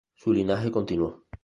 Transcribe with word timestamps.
Su 0.15 0.33
linaje 0.33 0.71
continuó. 0.71 1.25